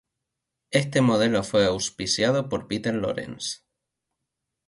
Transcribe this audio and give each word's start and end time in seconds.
Este 0.71 0.99
modelo 1.01 1.43
fue 1.43 1.63
auspiciado 1.67 2.49
por 2.49 2.67
Peter 2.67 2.95
Lawrence. 2.95 3.59